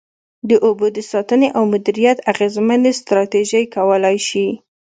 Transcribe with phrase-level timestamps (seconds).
[0.49, 4.47] د اوبو د ساتنې او مدیریت اغیزمنې ستراتیژۍ کولای شي.